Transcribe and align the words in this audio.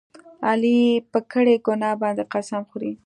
علي 0.47 0.79
په 1.11 1.19
کړې 1.31 1.55
ګناه 1.65 1.99
باندې 2.01 2.23
قسم 2.33 2.61
خوري. 2.69 2.91